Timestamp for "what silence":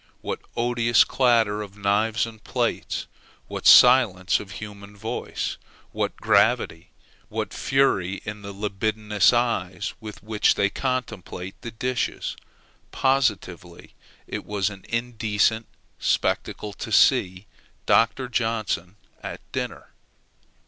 3.47-4.39